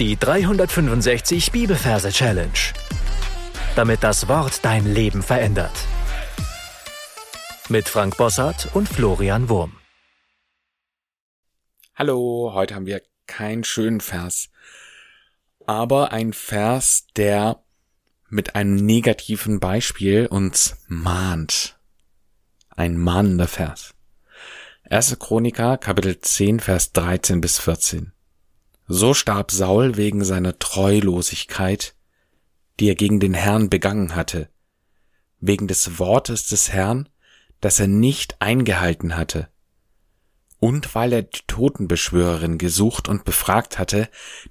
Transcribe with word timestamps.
Die 0.00 0.16
365 0.16 1.52
Bibelverse 1.52 2.10
Challenge. 2.10 2.50
Damit 3.76 4.02
das 4.02 4.26
Wort 4.26 4.64
dein 4.64 4.92
Leben 4.92 5.22
verändert. 5.22 5.70
Mit 7.68 7.88
Frank 7.88 8.16
Bossart 8.16 8.74
und 8.74 8.88
Florian 8.88 9.48
Wurm. 9.48 9.76
Hallo, 11.94 12.50
heute 12.54 12.74
haben 12.74 12.86
wir 12.86 13.02
keinen 13.28 13.62
schönen 13.62 14.00
Vers, 14.00 14.50
aber 15.64 16.10
ein 16.10 16.32
Vers, 16.32 17.06
der 17.14 17.62
mit 18.28 18.56
einem 18.56 18.74
negativen 18.74 19.60
Beispiel 19.60 20.26
uns 20.26 20.76
mahnt. 20.88 21.78
Ein 22.70 22.98
mahnender 22.98 23.46
Vers. 23.46 23.94
1. 24.90 25.20
Chroniker, 25.20 25.78
Kapitel 25.78 26.18
10, 26.18 26.58
Vers 26.58 26.92
13 26.92 27.40
bis 27.40 27.60
14. 27.60 28.13
So 28.86 29.14
starb 29.14 29.50
Saul 29.50 29.96
wegen 29.96 30.24
seiner 30.24 30.58
Treulosigkeit, 30.58 31.94
die 32.80 32.88
er 32.88 32.94
gegen 32.94 33.20
den 33.20 33.34
Herrn 33.34 33.70
begangen 33.70 34.14
hatte, 34.14 34.50
wegen 35.40 35.68
des 35.68 35.98
Wortes 35.98 36.48
des 36.48 36.70
Herrn, 36.72 37.08
das 37.60 37.80
er 37.80 37.86
nicht 37.86 38.40
eingehalten 38.40 39.16
hatte, 39.16 39.48
und 40.60 40.94
weil 40.94 41.12
er 41.12 41.22
die 41.22 41.42
Totenbeschwörerin 41.46 42.56
gesucht 42.58 43.08
und 43.08 43.24
befragt 43.24 43.78
hatte, 43.78 44.08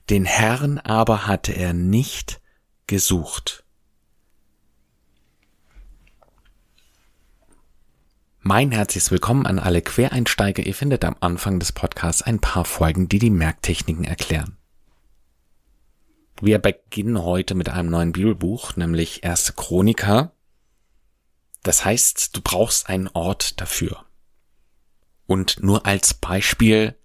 den 0.10 0.26
Herrn 0.26 0.78
aber 0.78 1.26
hatte 1.26 1.54
er 1.54 1.74
nicht 1.74 2.40
gesucht. 2.86 3.63
Mein 8.46 8.74
herzliches 8.74 9.10
Willkommen 9.10 9.46
an 9.46 9.58
alle 9.58 9.82
Quereinsteiger. 9.82 10.64
Ihr 10.64 10.76
findet 10.76 11.06
am 11.06 11.16
Anfang 11.22 11.60
des 11.60 11.72
Podcasts 11.72 12.22
ein 12.22 12.40
paar 12.40 12.66
Folgen, 12.66 13.08
die 13.08 13.18
die 13.18 13.30
Merktechniken 13.30 14.04
erklären. 14.04 14.58
Wir 16.42 16.60
beginnen 16.60 17.24
heute 17.24 17.56
mit 17.56 17.70
einem 17.70 17.90
neuen 17.90 18.12
Bibelbuch, 18.12 18.76
nämlich 18.76 19.24
Erste 19.24 19.54
Chroniker. 19.54 20.34
Das 21.64 21.86
heißt, 21.86 22.36
du 22.36 22.42
brauchst 22.42 22.90
einen 22.90 23.08
Ort 23.08 23.62
dafür. 23.62 24.04
Und 25.26 25.64
nur 25.64 25.86
als 25.86 26.14
Beispiel, 26.14 26.98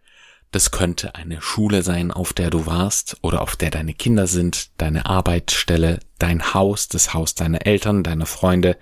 das 0.51 0.73
könnte 0.73 1.15
eine 1.15 1.41
Schule 1.41 1.85
sein, 1.85 2.11
auf 2.11 2.33
der 2.33 2.51
du 2.51 2.67
warst 2.67 3.17
oder 3.23 3.43
auf 3.43 3.55
der 3.55 3.71
deine 3.71 3.95
Kinder 3.95 4.27
sind, 4.27 4.71
deine 4.81 5.07
Arbeitsstelle, 5.07 6.01
dein 6.19 6.53
Haus, 6.53 6.89
das 6.89 7.15
Haus 7.15 7.37
deiner 7.37 7.65
Eltern, 7.65 8.03
deiner 8.03 8.27
Freunde, 8.27 8.77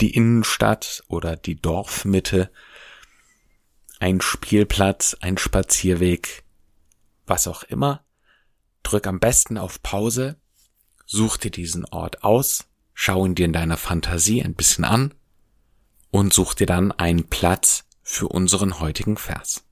die 0.00 0.14
Innenstadt 0.14 1.02
oder 1.08 1.36
die 1.36 1.60
Dorfmitte, 1.60 2.50
ein 4.00 4.20
Spielplatz, 4.20 5.16
ein 5.20 5.38
Spazierweg, 5.38 6.44
was 7.26 7.46
auch 7.46 7.62
immer. 7.62 8.04
Drück 8.82 9.06
am 9.06 9.20
besten 9.20 9.58
auf 9.58 9.82
Pause, 9.82 10.36
such 11.06 11.36
dir 11.36 11.50
diesen 11.50 11.84
Ort 11.84 12.24
aus, 12.24 12.64
schau 12.94 13.24
ihn 13.24 13.34
dir 13.34 13.44
in 13.44 13.52
deiner 13.52 13.76
Fantasie 13.76 14.42
ein 14.42 14.54
bisschen 14.54 14.84
an 14.84 15.14
und 16.10 16.32
such 16.32 16.54
dir 16.54 16.66
dann 16.66 16.90
einen 16.90 17.28
Platz 17.28 17.84
für 18.02 18.28
unseren 18.28 18.80
heutigen 18.80 19.16
Vers. 19.16 19.64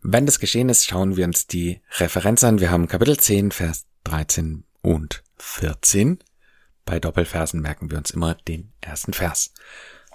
Wenn 0.00 0.26
das 0.26 0.40
geschehen 0.40 0.68
ist, 0.68 0.86
schauen 0.86 1.16
wir 1.16 1.24
uns 1.24 1.46
die 1.46 1.80
Referenz 1.98 2.42
an. 2.42 2.58
Wir 2.58 2.70
haben 2.70 2.88
Kapitel 2.88 3.16
10, 3.16 3.52
Vers 3.52 3.86
13 4.04 4.64
und 4.80 5.22
14. 5.36 6.18
Bei 6.84 6.98
Doppelversen 7.00 7.60
merken 7.60 7.90
wir 7.90 7.98
uns 7.98 8.10
immer 8.10 8.34
den 8.34 8.72
ersten 8.80 9.12
Vers. 9.12 9.52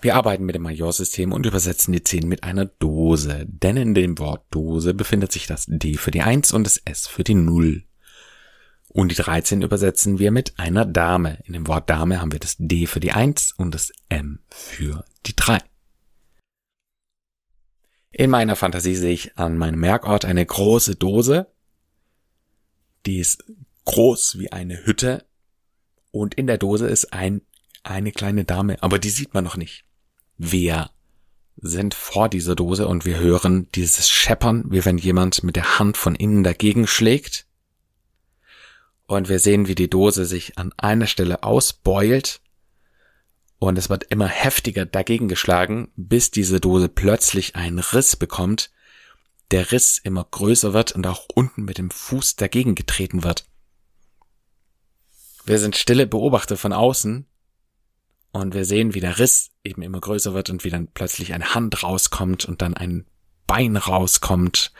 Wir 0.02 0.16
arbeiten 0.16 0.46
mit 0.46 0.54
dem 0.54 0.62
Majorsystem 0.62 1.32
und 1.32 1.46
übersetzen 1.46 1.92
die 1.92 2.04
10 2.04 2.28
mit 2.28 2.44
einer 2.44 2.66
Dose, 2.66 3.46
denn 3.48 3.78
in 3.78 3.94
dem 3.96 4.20
Wort 4.20 4.46
Dose 4.52 4.94
befindet 4.94 5.32
sich 5.32 5.48
das 5.48 5.66
D 5.68 5.96
für 5.96 6.12
die 6.12 6.22
1 6.22 6.52
und 6.52 6.66
das 6.66 6.78
S 6.78 7.08
für 7.08 7.24
die 7.24 7.34
0. 7.34 7.84
Und 8.90 9.12
die 9.12 9.16
13 9.16 9.64
übersetzen 9.64 10.20
wir 10.20 10.32
mit 10.32 10.60
einer 10.60 10.86
Dame. 10.86 11.40
In 11.46 11.54
dem 11.54 11.68
Wort 11.68 11.90
Dame 11.90 12.22
haben 12.22 12.32
wir 12.32 12.40
das 12.40 12.56
D 12.60 12.86
für 12.86 13.00
die 13.00 13.12
1 13.12 13.54
und 13.54 13.74
das 13.74 13.92
M 14.10 14.40
für 14.50 15.04
die 15.26 15.36
3. 15.36 15.60
In 18.12 18.30
meiner 18.30 18.56
Fantasie 18.56 18.96
sehe 18.96 19.14
ich 19.14 19.38
an 19.38 19.58
meinem 19.58 19.80
Merkort 19.80 20.26
eine 20.26 20.46
große 20.46 20.96
Dose. 20.96 21.48
Die 23.06 23.20
ist 23.20 23.44
groß 23.86 24.40
wie 24.40 24.52
eine 24.52 24.86
Hütte 24.86 25.26
und 26.20 26.36
in 26.36 26.48
der 26.48 26.58
Dose 26.58 26.88
ist 26.88 27.14
ein, 27.14 27.42
eine 27.84 28.12
kleine 28.12 28.46
Dame, 28.46 28.82
aber 28.82 29.00
die 29.00 29.10
sieht 29.10 29.34
man 29.34 29.44
noch 29.44 29.58
nicht. 29.58 29.86
Wir 30.38 30.90
sind 31.58 31.94
vor 31.94 32.30
dieser 32.30 32.56
Dose 32.56 32.88
und 32.88 33.06
wir 33.06 33.18
hören 33.18 33.68
dieses 33.74 34.10
Scheppern, 34.10 34.66
wie 34.70 34.86
wenn 34.86 34.98
jemand 34.98 35.44
mit 35.44 35.56
der 35.56 35.80
Hand 35.80 35.98
von 35.98 36.16
innen 36.16 36.44
dagegen 36.44 36.86
schlägt. 36.86 37.48
Und 39.08 39.30
wir 39.30 39.40
sehen, 39.40 39.68
wie 39.68 39.76
die 39.76 39.90
Dose 39.90 40.26
sich 40.26 40.58
an 40.58 40.74
einer 40.78 41.08
Stelle 41.08 41.44
ausbeult 41.44 42.42
und 43.60 43.78
es 43.78 43.90
wird 43.90 44.04
immer 44.04 44.28
heftiger 44.28 44.86
dagegen 44.86 45.28
geschlagen, 45.28 45.90
bis 45.96 46.30
diese 46.30 46.60
Dose 46.60 46.90
plötzlich 46.90 47.56
einen 47.56 47.80
Riss 47.80 48.16
bekommt, 48.16 48.70
der 49.52 49.72
Riss 49.72 49.98
immer 49.98 50.28
größer 50.30 50.74
wird 50.74 50.92
und 50.92 51.08
auch 51.08 51.26
unten 51.34 51.64
mit 51.64 51.78
dem 51.78 51.90
Fuß 51.90 52.36
dagegen 52.36 52.76
getreten 52.76 53.24
wird. 53.24 53.47
Wir 55.48 55.60
sind 55.60 55.78
stille 55.78 56.08
Beobachter 56.08 56.58
von 56.58 56.74
außen 56.74 57.26
und 58.34 58.54
wir 58.54 58.66
sehen, 58.66 58.94
wie 58.94 59.00
der 59.00 59.18
Riss 59.18 59.52
eben 59.64 59.82
immer 59.82 60.02
größer 60.02 60.34
wird 60.34 60.50
und 60.50 60.66
wie 60.66 60.70
dann 60.70 60.88
plötzlich 60.88 61.34
eine 61.34 61.54
Hand 61.54 61.84
rauskommt 61.84 62.44
und 62.44 62.62
dann 62.62 62.74
ein 62.74 63.06
Bein 63.48 63.78
rauskommt 63.78 64.74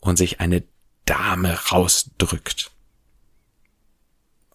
und 0.00 0.16
sich 0.16 0.40
eine 0.40 0.64
Dame 1.04 1.52
rausdrückt. 1.70 2.70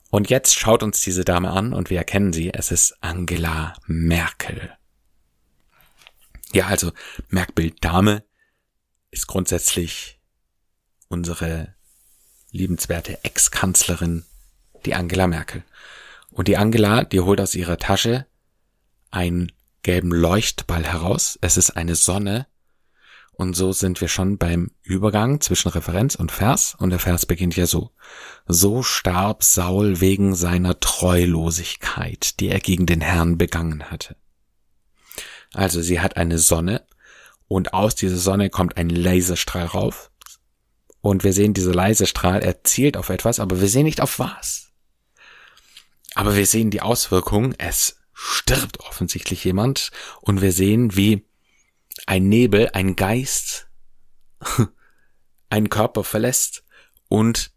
Und 0.10 0.32
jetzt 0.32 0.58
schaut 0.58 0.82
uns 0.82 1.02
diese 1.02 1.24
Dame 1.24 1.52
an 1.52 1.74
und 1.74 1.92
wir 1.92 2.00
erkennen 2.00 2.34
sie, 2.34 2.52
es 2.52 2.72
ist 2.72 2.98
Angela 3.02 3.76
Merkel. 3.86 4.76
Ja, 6.54 6.66
also 6.66 6.92
Merkbild 7.30 7.86
Dame 7.86 8.24
ist 9.12 9.28
grundsätzlich 9.28 10.20
unsere 11.08 11.76
liebenswerte 12.50 13.24
Ex-Kanzlerin 13.24 14.26
die 14.86 14.96
Angela 14.96 15.28
Merkel. 15.28 15.64
Und 16.32 16.48
die 16.48 16.58
Angela, 16.58 17.04
die 17.04 17.22
holt 17.22 17.40
aus 17.40 17.56
ihrer 17.56 17.78
Tasche 17.78 18.26
einen 19.12 19.52
gelben 19.84 20.12
Leuchtball 20.12 20.84
heraus. 20.84 21.38
Es 21.42 21.58
ist 21.58 21.72
eine 21.72 21.96
Sonne. 21.96 22.48
Und 23.32 23.56
so 23.56 23.74
sind 23.74 24.00
wir 24.00 24.08
schon 24.08 24.38
beim 24.38 24.72
Übergang 24.82 25.42
zwischen 25.42 25.70
Referenz 25.70 26.16
und 26.16 26.32
Vers. 26.32 26.76
Und 26.78 26.90
der 26.90 27.00
Vers 27.00 27.26
beginnt 27.26 27.56
ja 27.56 27.68
so. 27.68 27.92
So 28.48 28.84
starb 28.84 29.44
Saul 29.44 30.02
wegen 30.02 30.36
seiner 30.36 30.80
Treulosigkeit, 30.80 32.40
die 32.40 32.50
er 32.50 32.60
gegen 32.60 32.86
den 32.86 33.02
Herrn 33.02 33.38
begangen 33.38 33.92
hatte. 33.92 34.16
Also 35.54 35.82
sie 35.82 36.00
hat 36.00 36.18
eine 36.18 36.38
Sonne 36.38 36.86
und 37.48 37.74
aus 37.74 37.96
dieser 37.96 38.18
Sonne 38.18 38.50
kommt 38.50 38.78
ein 38.78 38.90
Laserstrahl 38.90 39.66
rauf. 39.66 40.12
Und 41.02 41.24
wir 41.24 41.34
sehen, 41.34 41.54
dieser 41.54 41.74
Laserstrahl, 41.74 42.42
er 42.42 42.64
zielt 42.64 42.98
auf 42.98 43.10
etwas, 43.10 43.40
aber 43.40 43.62
wir 43.62 43.68
sehen 43.68 43.84
nicht 43.86 44.02
auf 44.02 44.18
was. 44.18 44.65
Aber 46.16 46.36
wir 46.36 46.48
sehen 46.48 46.72
die 46.72 46.82
Auswirkungen. 46.82 47.54
Es 47.58 47.98
stirbt 48.14 48.80
offensichtlich 48.80 49.44
jemand 49.44 49.92
und 50.22 50.42
wir 50.42 50.54
sehen, 50.54 50.96
wie 50.96 51.28
ein 52.08 52.28
Nebel, 52.30 52.70
ein 52.74 52.96
Geist 52.96 53.68
einen 55.50 55.70
Körper 55.70 56.04
verlässt 56.04 56.64
und 57.10 57.52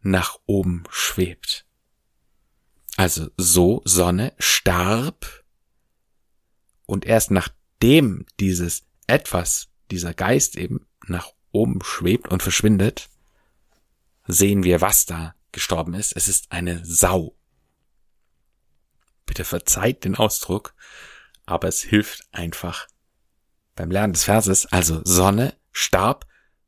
nach 0.00 0.38
oben 0.46 0.84
schwebt. 0.88 1.66
Also 2.96 3.30
so 3.36 3.82
Sonne 3.84 4.32
starb 4.38 5.44
und 6.86 7.04
erst 7.04 7.30
nachdem 7.30 8.24
dieses 8.40 8.86
etwas, 9.06 9.68
dieser 9.90 10.14
Geist 10.14 10.56
eben 10.56 10.86
nach 11.06 11.32
oben 11.52 11.82
schwebt 11.82 12.28
und 12.28 12.42
verschwindet, 12.42 13.10
sehen 14.26 14.64
wir, 14.64 14.80
was 14.80 15.06
da 15.06 15.34
gestorben 15.52 15.94
ist. 15.94 16.16
Es 16.16 16.28
ist 16.28 16.50
eine 16.50 16.84
Sau 16.84 17.37
bitte 19.28 19.44
verzeiht 19.44 20.04
den 20.04 20.16
Ausdruck, 20.16 20.74
aber 21.46 21.68
es 21.68 21.80
hilft 21.82 22.26
einfach 22.32 22.88
beim 23.76 23.92
Lernen 23.92 24.14
des 24.14 24.24
Verses. 24.24 24.66
Also 24.66 25.00
Sonne 25.04 25.54
starb 25.70 26.26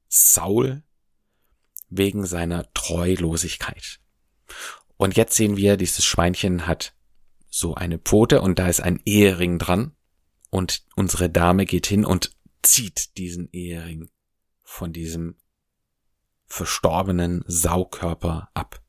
Saul 0.09 0.85
wegen 1.89 2.25
seiner 2.25 2.73
Treulosigkeit. 2.73 3.99
Und 4.97 5.17
jetzt 5.17 5.35
sehen 5.35 5.57
wir, 5.57 5.77
dieses 5.77 6.05
Schweinchen 6.05 6.69
hat 6.69 6.95
so 7.49 7.75
eine 7.75 7.99
Pfote 7.99 8.43
und 8.43 8.59
da 8.61 8.69
ist 8.69 8.81
ein 8.81 9.01
Ehering 9.05 9.59
dran 9.59 9.97
und 10.51 10.85
unsere 10.95 11.29
Dame 11.29 11.65
geht 11.67 11.87
hin 11.87 12.05
und 12.05 12.37
zieht 12.63 13.17
diesen 13.17 13.49
Ehering 13.51 14.09
von 14.63 14.93
diesem 14.93 15.37
verstorbenen 16.47 17.43
Saukörper 17.47 18.51
ab. 18.55 18.81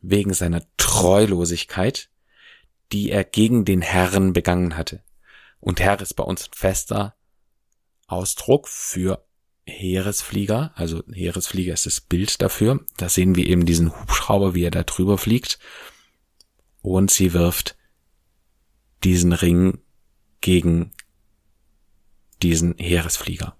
Wegen 0.00 0.32
seiner 0.32 0.62
Treulosigkeit 0.76 2.08
die 2.92 3.10
er 3.10 3.24
gegen 3.24 3.64
den 3.64 3.82
Herrn 3.82 4.32
begangen 4.32 4.76
hatte. 4.76 5.02
Und 5.60 5.80
Herr 5.80 6.00
ist 6.00 6.14
bei 6.14 6.24
uns 6.24 6.48
ein 6.48 6.54
fester 6.54 7.16
Ausdruck 8.06 8.68
für 8.68 9.24
Heeresflieger, 9.66 10.72
also 10.76 11.02
Heeresflieger 11.12 11.74
ist 11.74 11.86
das 11.86 12.00
Bild 12.00 12.40
dafür. 12.40 12.84
Da 12.96 13.08
sehen 13.08 13.34
wir 13.34 13.46
eben 13.46 13.66
diesen 13.66 13.94
Hubschrauber, 14.00 14.54
wie 14.54 14.64
er 14.64 14.70
da 14.70 14.82
drüber 14.82 15.18
fliegt. 15.18 15.58
Und 16.80 17.10
sie 17.10 17.34
wirft 17.34 17.76
diesen 19.04 19.32
Ring 19.32 19.78
gegen 20.40 20.92
diesen 22.42 22.76
Heeresflieger. 22.78 23.56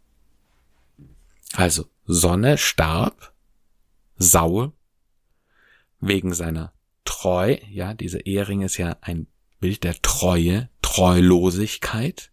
Also 1.52 1.90
Sonne 2.04 2.56
starb, 2.56 3.34
Saul, 4.16 4.72
wegen 6.00 6.32
seiner 6.32 6.72
Treu, 7.08 7.56
ja, 7.70 7.94
dieser 7.94 8.26
Ehering 8.26 8.60
ist 8.60 8.76
ja 8.76 8.98
ein 9.00 9.28
Bild 9.60 9.82
der 9.82 9.94
Treue, 10.02 10.68
Treulosigkeit, 10.82 12.30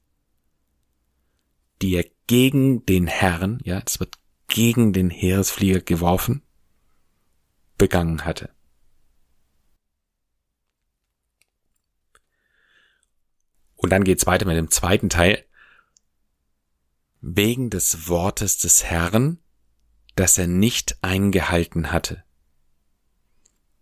die 1.82 1.96
er 1.96 2.04
gegen 2.28 2.86
den 2.86 3.08
Herrn, 3.08 3.62
ja, 3.64 3.82
es 3.86 4.02
wird 4.02 4.18
gegen 4.50 4.92
den 4.92 5.10
Heeresflieger 5.10 5.80
geworfen, 5.80 6.42
begangen 7.78 8.26
hatte. 8.26 8.50
Und 13.78 13.92
dann 13.92 14.04
geht's 14.04 14.28
weiter 14.28 14.46
mit 14.46 14.58
dem 14.58 14.72
zweiten 14.72 15.10
Teil. 15.10 15.46
Wegen 17.22 17.70
des 17.70 18.10
Wortes 18.10 18.58
des 18.58 18.84
Herrn, 18.84 19.40
das 20.18 20.38
er 20.38 20.48
nicht 20.48 20.98
eingehalten 21.02 21.94
hatte. 21.94 22.25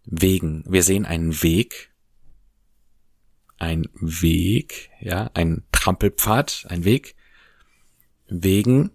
Wegen, 0.05 0.63
wir 0.67 0.83
sehen 0.83 1.05
einen 1.05 1.41
Weg, 1.43 1.91
ein 3.57 3.87
Weg, 3.93 4.91
ja, 4.99 5.31
ein 5.33 5.63
Trampelpfad, 5.71 6.65
ein 6.69 6.83
Weg, 6.83 7.15
wegen 8.27 8.91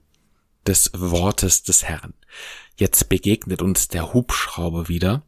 des 0.67 0.91
Wortes 0.95 1.63
des 1.63 1.85
Herrn. 1.85 2.15
Jetzt 2.77 3.09
begegnet 3.09 3.63
uns 3.63 3.89
der 3.89 4.13
Hubschrauber 4.13 4.89
wieder, 4.89 5.27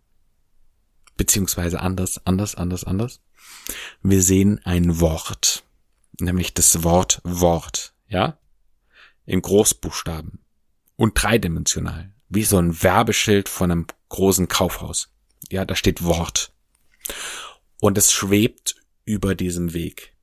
beziehungsweise 1.17 1.81
anders, 1.81 2.25
anders, 2.27 2.55
anders, 2.55 2.85
anders. 2.85 3.21
Wir 4.03 4.23
sehen 4.23 4.61
ein 4.65 5.01
Wort, 5.01 5.65
nämlich 6.19 6.55
das 6.55 6.83
Wort 6.83 7.21
Wort, 7.25 7.95
ja, 8.09 8.39
in 9.25 9.43
Großbuchstaben 9.43 10.45
und 10.97 11.15
dreidimensional, 11.15 12.13
wie 12.29 12.45
so 12.45 12.59
ein 12.59 12.83
Werbeschild 12.83 13.49
von 13.49 13.71
einem 13.71 13.87
großen 14.09 14.49
Kaufhaus. 14.49 15.13
Ja, 15.49 15.65
da 15.65 15.75
steht 15.75 16.05
Wort. 16.05 16.53
Und 17.81 17.97
es 17.97 18.13
schwebt 18.13 18.77
über 19.05 19.35
diesem 19.35 19.73
Weg. 19.73 20.15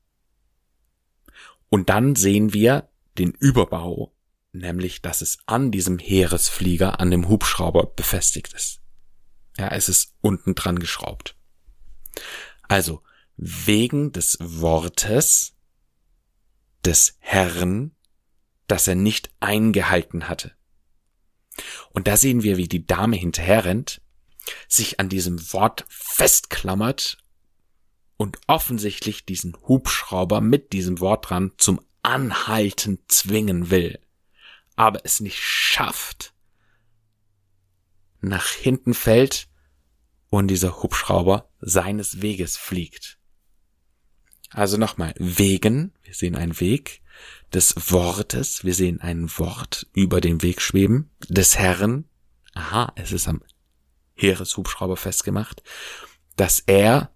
Und 1.68 1.88
dann 1.88 2.14
sehen 2.14 2.52
wir 2.52 2.88
den 3.18 3.32
Überbau, 3.32 4.14
nämlich 4.52 5.02
dass 5.02 5.20
es 5.20 5.38
an 5.46 5.70
diesem 5.70 5.98
Heeresflieger, 5.98 7.00
an 7.00 7.10
dem 7.10 7.28
Hubschrauber 7.28 7.86
befestigt 7.86 8.52
ist. 8.54 8.80
Ja, 9.58 9.68
es 9.68 9.88
ist 9.88 10.14
unten 10.20 10.54
dran 10.54 10.78
geschraubt. 10.78 11.36
Also, 12.68 13.02
wegen 13.36 14.12
des 14.12 14.38
Wortes 14.40 15.54
des 16.84 17.16
Herrn, 17.18 17.92
das 18.66 18.86
er 18.86 18.94
nicht 18.94 19.30
eingehalten 19.40 20.28
hatte. 20.28 20.52
Und 21.90 22.06
da 22.06 22.16
sehen 22.16 22.42
wir, 22.42 22.56
wie 22.56 22.68
die 22.68 22.86
Dame 22.86 23.16
hinterherrennt, 23.16 24.00
sich 24.68 25.00
an 25.00 25.08
diesem 25.08 25.52
Wort 25.52 25.84
festklammert 25.88 27.18
und 28.16 28.38
offensichtlich 28.46 29.24
diesen 29.24 29.56
Hubschrauber 29.66 30.40
mit 30.40 30.72
diesem 30.72 31.00
Wort 31.00 31.30
dran 31.30 31.52
zum 31.56 31.80
Anhalten 32.02 32.98
zwingen 33.08 33.70
will, 33.70 33.98
aber 34.76 35.04
es 35.04 35.20
nicht 35.20 35.38
schafft, 35.38 36.34
nach 38.20 38.48
hinten 38.48 38.94
fällt 38.94 39.48
und 40.30 40.48
dieser 40.48 40.82
Hubschrauber 40.82 41.48
seines 41.60 42.20
Weges 42.20 42.56
fliegt. 42.56 43.18
Also 44.50 44.76
nochmal, 44.76 45.14
wegen, 45.18 45.92
wir 46.02 46.14
sehen 46.14 46.36
einen 46.36 46.58
Weg, 46.58 47.02
des 47.52 47.90
Wortes, 47.90 48.64
wir 48.64 48.74
sehen 48.74 49.00
ein 49.00 49.28
Wort 49.38 49.86
über 49.92 50.20
dem 50.20 50.42
Weg 50.42 50.60
schweben, 50.60 51.10
des 51.28 51.58
Herrn, 51.58 52.04
aha, 52.54 52.92
es 52.96 53.12
ist 53.12 53.28
am 53.28 53.42
Heereshubschrauber 54.18 54.96
festgemacht, 54.96 55.62
dass 56.36 56.60
er 56.60 57.10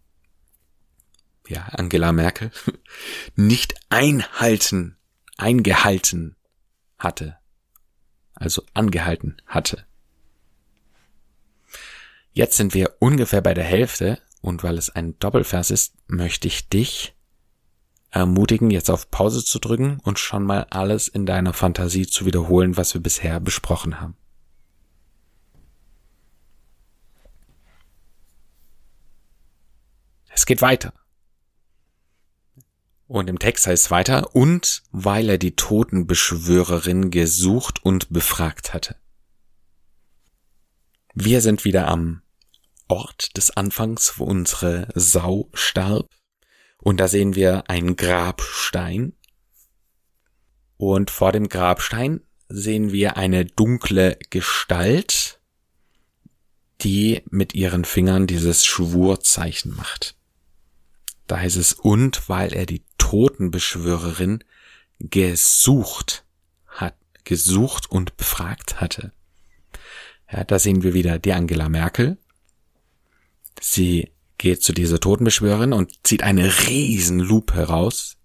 ja, 1.49 1.66
Angela 1.72 2.12
Merkel, 2.12 2.50
nicht 3.37 3.75
einhalten, 3.90 4.96
eingehalten 5.37 6.37
hatte. 6.99 7.37
Also 8.34 8.62
angehalten 8.75 9.37
hatte. 9.46 9.84
Jetzt 12.32 12.56
sind 12.56 12.75
wir 12.75 12.96
ungefähr 12.99 13.43
bei 13.43 13.54
der 13.54 13.64
Hälfte 13.64 14.19
und 14.40 14.62
weil 14.62 14.78
es 14.78 14.90
ein 14.90 15.19
Doppelvers 15.19 15.70
ist, 15.70 15.94
möchte 16.06 16.49
ich 16.49 16.69
dich 16.69 17.14
ermutigen, 18.10 18.70
jetzt 18.70 18.90
auf 18.90 19.10
Pause 19.10 19.44
zu 19.44 19.58
drücken 19.58 20.00
und 20.02 20.19
schon 20.19 20.44
mal 20.44 20.66
alles 20.70 21.08
in 21.08 21.26
deiner 21.26 21.52
Fantasie 21.52 22.06
zu 22.06 22.26
wiederholen, 22.26 22.76
was 22.76 22.94
wir 22.94 23.02
bisher 23.02 23.38
besprochen 23.40 24.00
haben. 24.00 24.16
Es 30.34 30.46
geht 30.46 30.62
weiter. 30.62 30.94
Und 33.06 33.29
im 33.29 33.38
Text 33.38 33.67
heißt 33.67 33.84
es 33.84 33.90
weiter, 33.90 34.34
und 34.34 34.84
weil 34.90 35.29
er 35.29 35.38
die 35.38 35.55
Totenbeschwörerin 35.55 37.11
gesucht 37.11 37.84
und 37.84 38.11
befragt 38.11 38.73
hatte. 38.73 38.96
Wir 41.14 41.43
sind 41.43 41.64
wieder 41.64 41.88
am 41.88 42.23
Ort 42.88 43.37
des 43.37 43.50
Anfangs, 43.50 44.19
wo 44.19 44.25
unsere 44.25 44.88
Sau 44.94 45.50
starb. 45.52 46.08
Und 46.78 47.00
da 47.00 47.08
sehen 47.08 47.35
wir 47.35 47.69
einen 47.69 47.96
Grabstein. 47.96 49.12
Und 50.78 51.11
vor 51.11 51.32
dem 51.32 51.50
Grabstein 51.50 52.23
sehen 52.49 52.93
wir 52.93 53.17
eine 53.19 53.44
dunkle 53.44 54.19
Gestalt, 54.31 55.40
die 56.81 57.23
mit 57.31 57.55
ihren 57.55 57.85
Fingern 57.85 58.26
dieses 58.26 58.64
Schwurzeichen 58.64 59.76
macht. 59.76 60.17
Da 61.26 61.38
heißt 61.38 61.56
es, 61.56 61.72
und 61.72 62.28
weil 62.28 62.52
er 62.52 62.66
die 62.66 62.82
Totenbeschwörerin 62.98 64.44
gesucht 64.98 66.24
hat, 66.66 66.96
gesucht 67.24 67.90
und 67.90 68.16
befragt 68.16 68.80
hatte. 68.80 69.12
Ja, 70.30 70.44
da 70.44 70.58
sehen 70.58 70.82
wir 70.82 70.94
wieder 70.94 71.18
die 71.18 71.32
Angela 71.32 71.68
Merkel. 71.68 72.18
Sie 73.61 74.11
geht 74.38 74.62
zu 74.62 74.73
dieser 74.73 74.99
Totenbeschwörerin 74.99 75.73
und 75.73 75.92
zieht 76.04 76.23
eine 76.23 76.68
riesen 76.68 77.20
Lupe 77.20 77.54
heraus 77.54 78.16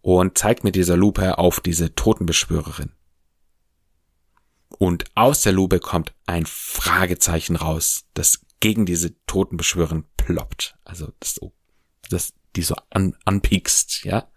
und 0.00 0.38
zeigt 0.38 0.64
mit 0.64 0.76
dieser 0.76 0.96
Lupe 0.96 1.38
auf 1.38 1.60
diese 1.60 1.94
Totenbeschwörerin. 1.94 2.92
Und 4.78 5.04
aus 5.14 5.42
der 5.42 5.52
Lupe 5.52 5.78
kommt 5.78 6.14
ein 6.26 6.46
Fragezeichen 6.46 7.56
raus, 7.56 8.04
das 8.14 8.40
gegen 8.60 8.86
diese 8.86 9.14
Totenbeschwörerin 9.26 10.04
ploppt. 10.16 10.76
Also 10.84 11.12
das, 11.20 11.40
das 12.14 12.32
die 12.56 12.62
so 12.62 12.76
an, 12.90 13.16
anpiekst, 13.24 14.04
ja. 14.04 14.30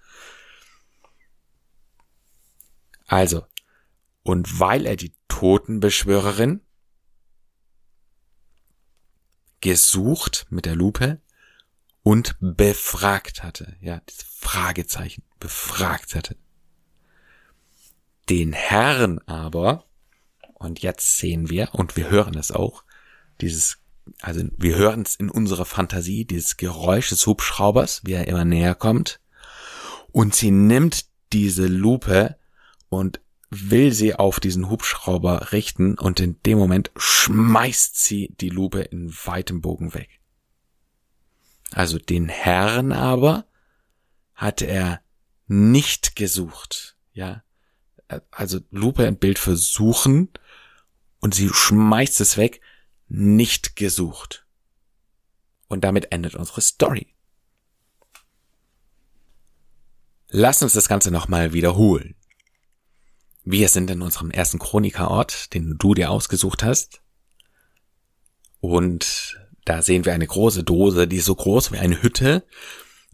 Also, 3.05 3.45
und 4.23 4.59
weil 4.59 4.85
er 4.85 4.95
die 4.95 5.13
Totenbeschwörerin 5.27 6.61
gesucht 9.61 10.45
mit 10.49 10.65
der 10.65 10.75
Lupe 10.75 11.21
und 12.03 12.35
befragt 12.39 13.43
hatte, 13.43 13.77
ja, 13.81 14.01
das 14.05 14.23
Fragezeichen, 14.23 15.23
befragt 15.39 16.15
hatte. 16.15 16.37
Den 18.29 18.53
Herrn 18.53 19.19
aber, 19.19 19.85
und 20.55 20.81
jetzt 20.81 21.17
sehen 21.17 21.49
wir, 21.49 21.73
und 21.73 21.95
wir 21.95 22.09
hören 22.09 22.37
es 22.37 22.51
auch, 22.51 22.83
dieses 23.39 23.77
also 24.21 24.41
wir 24.57 24.75
hören 24.75 25.01
es 25.01 25.15
in 25.15 25.29
unserer 25.29 25.65
Fantasie, 25.65 26.25
dieses 26.25 26.57
Geräusch 26.57 27.09
des 27.09 27.25
Hubschraubers, 27.25 28.01
wie 28.03 28.13
er 28.13 28.27
immer 28.27 28.45
näher 28.45 28.75
kommt. 28.75 29.19
Und 30.11 30.35
sie 30.35 30.51
nimmt 30.51 31.05
diese 31.33 31.67
Lupe 31.67 32.37
und 32.89 33.21
will 33.49 33.93
sie 33.93 34.15
auf 34.15 34.39
diesen 34.39 34.69
Hubschrauber 34.69 35.51
richten 35.51 35.97
und 35.97 36.19
in 36.19 36.41
dem 36.43 36.57
Moment 36.57 36.91
schmeißt 36.97 37.97
sie 37.97 38.35
die 38.41 38.49
Lupe 38.49 38.81
in 38.81 39.13
weitem 39.25 39.61
Bogen 39.61 39.93
weg. 39.93 40.09
Also 41.71 41.97
den 41.97 42.29
Herrn 42.29 42.91
aber 42.91 43.45
hatte 44.33 44.65
er 44.65 45.01
nicht 45.47 46.15
gesucht, 46.15 46.97
ja. 47.13 47.43
Also 48.31 48.59
Lupe 48.71 49.05
ein 49.05 49.17
Bild 49.17 49.37
für 49.37 49.57
suchen 49.57 50.29
und 51.19 51.35
sie 51.35 51.49
schmeißt 51.49 52.21
es 52.21 52.37
weg 52.37 52.61
nicht 53.07 53.75
gesucht. 53.75 54.45
Und 55.67 55.83
damit 55.83 56.11
endet 56.11 56.35
unsere 56.35 56.61
Story. 56.61 57.13
Lass 60.29 60.61
uns 60.61 60.73
das 60.73 60.89
Ganze 60.89 61.11
nochmal 61.11 61.53
wiederholen. 61.53 62.15
Wir 63.43 63.69
sind 63.69 63.89
in 63.89 64.01
unserem 64.01 64.29
ersten 64.29 64.59
Chronikerort, 64.59 65.53
den 65.53 65.77
du 65.77 65.93
dir 65.93 66.11
ausgesucht 66.11 66.63
hast. 66.63 67.01
Und 68.59 69.39
da 69.63 69.81
sehen 69.81 70.05
wir 70.05 70.13
eine 70.13 70.27
große 70.27 70.63
Dose, 70.63 71.07
die 71.07 71.17
ist 71.17 71.25
so 71.25 71.35
groß 71.35 71.71
wie 71.71 71.77
eine 71.77 72.01
Hütte. 72.01 72.45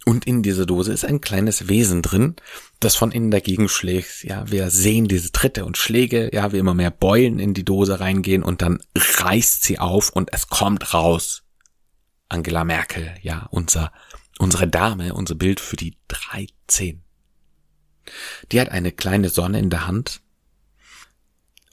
Und 0.06 0.26
in 0.26 0.44
dieser 0.44 0.66
Dose 0.66 0.92
ist 0.92 1.06
ein 1.06 1.22
kleines 1.22 1.70
Wesen 1.70 2.02
drin, 2.02 2.36
das 2.80 2.96
von 2.96 3.12
innen 3.12 3.32
dagegen 3.32 3.70
schlägt. 3.70 4.24
Ja, 4.24 4.50
wir 4.52 4.70
sehen 4.70 5.08
diese 5.08 5.32
Tritte 5.32 5.64
und 5.66 5.78
Schläge, 5.78 6.30
ja, 6.34 6.52
wie 6.52 6.58
immer 6.58 6.74
mehr 6.74 6.92
Beulen 6.92 7.40
in 7.40 7.54
die 7.54 7.64
Dose 7.64 8.00
reingehen 8.00 8.44
und 8.44 8.62
dann 8.62 8.80
reißt 8.96 9.64
sie 9.64 9.80
auf 9.80 10.10
und 10.10 10.34
es 10.34 10.48
kommt 10.48 10.94
raus. 10.94 11.44
Angela 12.28 12.66
Merkel, 12.66 13.14
ja, 13.22 13.48
unser, 13.52 13.94
unsere 14.40 14.68
Dame, 14.68 15.14
unser 15.14 15.36
Bild 15.36 15.62
für 15.62 15.78
die 15.78 15.98
13. 16.10 17.02
Die 18.52 18.60
hat 18.60 18.70
eine 18.70 18.92
kleine 18.92 19.30
Sonne 19.30 19.60
in 19.60 19.70
der 19.70 19.88
Hand. 19.88 20.22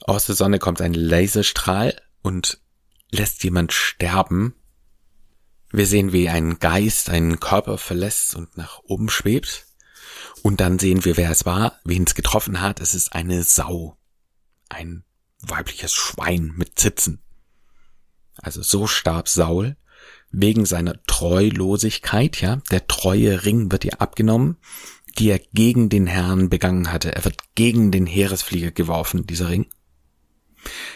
Aus 0.01 0.25
der 0.25 0.35
Sonne 0.35 0.59
kommt 0.59 0.81
ein 0.81 0.93
Laserstrahl 0.93 2.01
und 2.21 2.61
lässt 3.11 3.43
jemand 3.43 3.73
sterben. 3.73 4.55
Wir 5.71 5.85
sehen, 5.85 6.11
wie 6.11 6.29
ein 6.29 6.59
Geist 6.59 7.09
einen 7.09 7.39
Körper 7.39 7.77
verlässt 7.77 8.35
und 8.35 8.57
nach 8.57 8.79
oben 8.83 9.09
schwebt. 9.09 9.67
Und 10.43 10.59
dann 10.59 10.79
sehen 10.79 11.05
wir, 11.05 11.17
wer 11.17 11.31
es 11.31 11.45
war, 11.45 11.79
wen 11.83 12.03
es 12.03 12.15
getroffen 12.15 12.61
hat. 12.61 12.79
Es 12.79 12.93
ist 12.93 13.13
eine 13.13 13.43
Sau. 13.43 13.97
Ein 14.69 15.03
weibliches 15.41 15.93
Schwein 15.93 16.53
mit 16.55 16.79
Zitzen. 16.79 17.21
Also 18.37 18.61
so 18.61 18.87
starb 18.87 19.27
Saul 19.27 19.77
wegen 20.31 20.65
seiner 20.65 21.01
Treulosigkeit, 21.03 22.41
ja. 22.41 22.61
Der 22.71 22.87
treue 22.87 23.43
Ring 23.43 23.71
wird 23.71 23.85
ihr 23.85 24.01
abgenommen 24.01 24.57
die 25.17 25.29
er 25.29 25.39
gegen 25.53 25.89
den 25.89 26.07
Herrn 26.07 26.49
begangen 26.49 26.91
hatte. 26.91 27.13
Er 27.15 27.25
wird 27.25 27.37
gegen 27.55 27.91
den 27.91 28.05
Heeresflieger 28.05 28.71
geworfen, 28.71 29.27
dieser 29.27 29.49
Ring. 29.49 29.67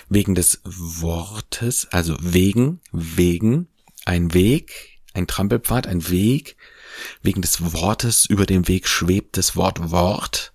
Wegen 0.10 0.36
des 0.36 0.62
Wortes, 0.64 1.88
also 1.92 2.16
wegen, 2.20 2.82
wegen, 2.92 3.68
ein 4.06 4.34
Weg, 4.34 5.00
ein 5.14 5.28
Trampelpfad, 5.28 5.88
ein 5.88 6.10
Weg, 6.10 6.56
wegen 7.22 7.42
des 7.42 7.74
Wortes 7.74 8.26
über 8.26 8.46
dem 8.46 8.68
Weg 8.68 8.88
schwebt 8.88 9.38
das 9.38 9.56
Wort 9.56 9.92
Wort. 9.92 10.54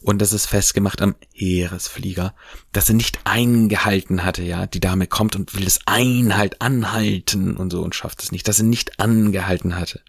Und 0.00 0.20
das 0.20 0.32
ist 0.32 0.46
festgemacht 0.46 1.00
am 1.00 1.14
Heeresflieger, 1.32 2.34
dass 2.72 2.88
er 2.88 2.94
nicht 2.94 3.20
eingehalten 3.24 4.24
hatte, 4.24 4.42
ja. 4.42 4.66
Die 4.66 4.80
Dame 4.80 5.06
kommt 5.06 5.34
und 5.34 5.54
will 5.54 5.66
es 5.66 5.80
Einhalt 5.86 6.60
anhalten 6.60 7.56
und 7.56 7.70
so 7.70 7.82
und 7.82 7.94
schafft 7.94 8.22
es 8.22 8.32
nicht, 8.32 8.48
dass 8.48 8.58
er 8.58 8.66
nicht 8.66 9.00
angehalten 9.00 9.76
hatte. 9.76 10.02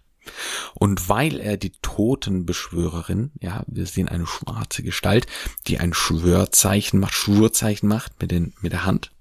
Und 0.74 1.10
weil 1.10 1.40
er 1.40 1.58
die 1.58 1.74
Totenbeschwörerin, 1.82 3.32
ja, 3.42 3.64
wir 3.68 3.86
sehen 3.86 4.08
eine 4.08 4.26
schwarze 4.26 4.84
Gestalt, 4.84 5.28
die 5.68 5.80
ein 5.80 5.94
Schwörzeichen 5.94 7.00
macht, 7.00 7.14
Schwurzeichen 7.14 7.88
macht 7.88 8.22
mit, 8.22 8.32
den, 8.32 8.54
mit 8.62 8.72
der 8.72 8.86
Hand, 8.86 9.12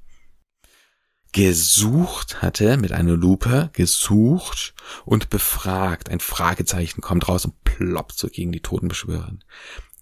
gesucht 1.32 2.42
hatte 2.42 2.76
mit 2.76 2.92
einer 2.92 3.16
Lupe, 3.16 3.70
gesucht 3.72 4.74
und 5.04 5.30
befragt. 5.30 6.10
Ein 6.10 6.20
Fragezeichen 6.20 7.00
kommt 7.00 7.28
raus 7.28 7.46
und 7.46 7.64
ploppt 7.64 8.18
so 8.18 8.28
gegen 8.28 8.52
die 8.52 8.60
Totenbeschwörerin. 8.60 9.42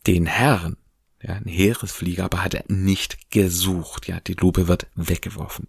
Den 0.07 0.27
Herrn, 0.27 0.77
ja, 1.23 1.35
ein 1.35 1.47
Heeresflieger, 1.47 2.25
aber 2.25 2.43
hat 2.43 2.55
er 2.55 2.65
nicht 2.69 3.31
gesucht. 3.31 4.09
Ja, 4.09 4.21
die 4.21 4.35
Lupe 4.35 4.67
wird 4.67 4.89
weggeworfen. 4.95 5.69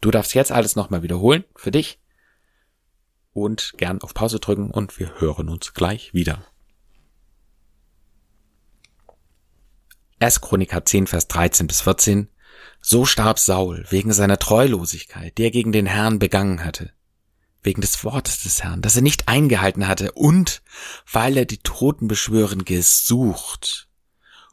Du 0.00 0.10
darfst 0.10 0.34
jetzt 0.34 0.52
alles 0.52 0.76
nochmal 0.76 1.02
wiederholen 1.02 1.44
für 1.56 1.70
dich 1.70 2.00
und 3.32 3.74
gern 3.76 4.00
auf 4.00 4.14
Pause 4.14 4.40
drücken 4.40 4.70
und 4.70 4.98
wir 4.98 5.20
hören 5.20 5.48
uns 5.48 5.74
gleich 5.74 6.12
wieder. 6.14 6.44
1. 10.20 10.40
Chroniker 10.40 10.84
10, 10.84 11.06
Vers 11.06 11.28
13 11.28 11.66
bis 11.68 11.80
14. 11.82 12.28
So 12.80 13.04
starb 13.04 13.38
Saul 13.38 13.84
wegen 13.90 14.12
seiner 14.12 14.38
Treulosigkeit, 14.38 15.36
die 15.36 15.44
er 15.44 15.50
gegen 15.50 15.72
den 15.72 15.86
Herrn 15.86 16.18
begangen 16.18 16.64
hatte, 16.64 16.92
wegen 17.62 17.80
des 17.80 18.02
Wortes 18.04 18.42
des 18.42 18.62
Herrn, 18.62 18.82
das 18.82 18.96
er 18.96 19.02
nicht 19.02 19.28
eingehalten 19.28 19.88
hatte 19.88 20.12
und 20.12 20.62
weil 21.10 21.36
er 21.36 21.44
die 21.44 21.58
Totenbeschwören 21.58 22.64
gesucht 22.64 23.88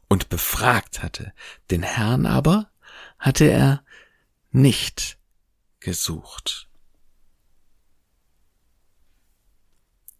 und 0.08 0.28
befragt 0.28 1.02
hatte. 1.02 1.32
Den 1.70 1.82
Herrn 1.82 2.26
aber 2.26 2.70
hatte 3.18 3.46
er 3.46 3.82
nicht 4.50 5.18
gesucht. 5.80 6.68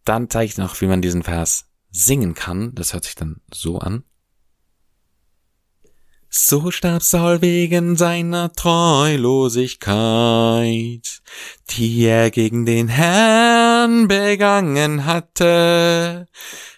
Dann 0.04 0.30
zeige 0.30 0.50
ich 0.50 0.58
noch, 0.58 0.80
wie 0.80 0.86
man 0.86 1.02
diesen 1.02 1.24
Vers 1.24 1.66
singen 1.90 2.34
kann. 2.34 2.74
Das 2.74 2.92
hört 2.92 3.04
sich 3.04 3.16
dann 3.16 3.40
so 3.52 3.78
an. 3.78 4.04
So 6.38 6.70
starb 6.70 7.02
Saul 7.02 7.40
wegen 7.40 7.96
seiner 7.96 8.52
Treulosigkeit, 8.52 11.22
die 11.70 12.04
er 12.04 12.30
gegen 12.30 12.66
den 12.66 12.88
Herrn 12.88 14.06
begangen 14.06 15.06
hatte, 15.06 16.28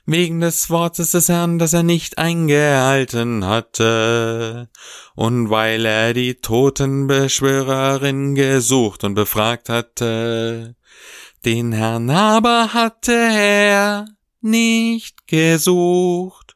wegen 0.06 0.38
des 0.40 0.70
Wortes 0.70 1.10
des 1.10 1.28
Herrn, 1.28 1.58
das 1.58 1.72
er 1.72 1.82
nicht 1.82 2.18
eingehalten 2.18 3.46
hatte, 3.46 4.68
und 5.16 5.50
weil 5.50 5.84
er 5.84 6.14
die 6.14 6.36
Totenbeschwörerin 6.36 8.36
gesucht 8.36 9.02
und 9.02 9.14
befragt 9.14 9.70
hatte, 9.70 10.76
den 11.44 11.72
Herrn 11.72 12.10
aber 12.10 12.74
hatte 12.74 13.12
er 13.12 14.04
nicht 14.40 15.26
gesucht. 15.26 16.47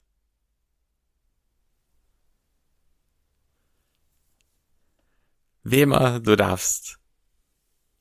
Wie 5.64 5.80
immer, 5.80 6.20
du 6.20 6.36
darfst 6.36 6.98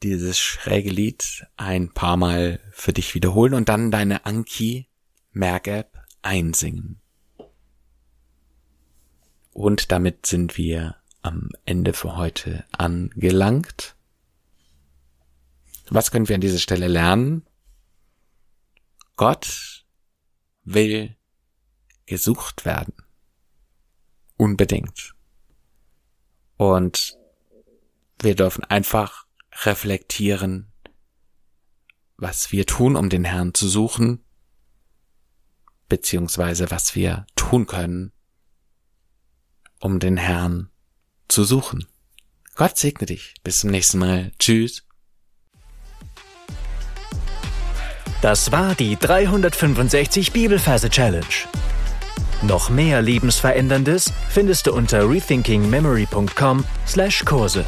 dieses 0.01 0.39
schräge 0.39 0.89
Lied 0.89 1.45
ein 1.57 1.93
paar 1.93 2.17
Mal 2.17 2.59
für 2.71 2.91
dich 2.91 3.13
wiederholen 3.13 3.53
und 3.53 3.69
dann 3.69 3.91
deine 3.91 4.25
Anki 4.25 4.87
Merk-App 5.31 5.99
einsingen. 6.23 6.99
Und 9.53 9.91
damit 9.91 10.25
sind 10.25 10.57
wir 10.57 10.95
am 11.21 11.49
Ende 11.65 11.93
für 11.93 12.15
heute 12.15 12.65
angelangt. 12.71 13.95
Was 15.89 16.09
können 16.09 16.27
wir 16.27 16.35
an 16.35 16.41
dieser 16.41 16.57
Stelle 16.57 16.87
lernen? 16.87 17.45
Gott 19.17 19.85
will 20.63 21.15
gesucht 22.07 22.65
werden. 22.65 22.95
Unbedingt. 24.37 25.13
Und 26.57 27.20
wir 28.23 28.35
dürfen 28.35 28.63
einfach 28.63 29.25
reflektieren, 29.63 30.71
was 32.17 32.51
wir 32.51 32.65
tun, 32.65 32.95
um 32.95 33.09
den 33.09 33.25
Herrn 33.25 33.53
zu 33.53 33.67
suchen, 33.67 34.23
beziehungsweise 35.89 36.71
was 36.71 36.95
wir 36.95 37.25
tun 37.35 37.65
können, 37.65 38.13
um 39.79 39.99
den 39.99 40.17
Herrn 40.17 40.69
zu 41.27 41.43
suchen. 41.43 41.87
Gott 42.55 42.77
segne 42.77 43.07
dich. 43.07 43.33
Bis 43.43 43.61
zum 43.61 43.71
nächsten 43.71 43.97
Mal. 43.97 44.31
Tschüss. 44.37 44.85
Das 48.21 48.51
war 48.51 48.75
die 48.75 48.97
365 48.97 50.31
Bibelferse 50.31 50.91
Challenge. 50.91 51.25
Noch 52.43 52.69
mehr 52.69 53.01
Lebensveränderndes 53.01 54.13
findest 54.29 54.67
du 54.67 54.73
unter 54.73 55.09
rethinkingmemory.com/Kurse. 55.09 57.65